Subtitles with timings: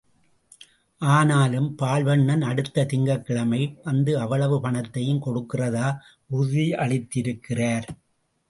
[1.01, 5.87] ஆனாலும் பால்வண்ணன் அடுத்த திங்கட்கிழமை வந்து அவ்வளவு பணத்தையும் கொடுக்கிறதா
[6.33, 7.87] உறுதியளித்திருக்கார்.